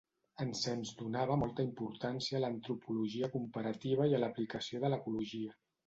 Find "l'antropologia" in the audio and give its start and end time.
2.45-3.33